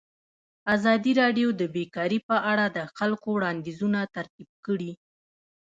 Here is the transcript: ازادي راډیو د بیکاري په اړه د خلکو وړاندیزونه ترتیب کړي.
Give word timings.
ازادي 0.75 1.11
راډیو 1.21 1.47
د 1.59 1.61
بیکاري 1.75 2.19
په 2.29 2.35
اړه 2.51 2.65
د 2.77 2.79
خلکو 2.97 3.27
وړاندیزونه 3.37 3.99
ترتیب 4.15 4.49
کړي. 4.65 4.91